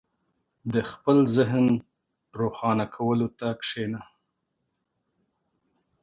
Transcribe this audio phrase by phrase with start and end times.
[0.73, 1.81] •د خپل ذهن د
[2.41, 4.01] روښانه کولو ته کښېنه.